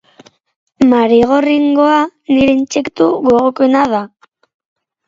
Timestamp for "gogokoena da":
3.29-4.03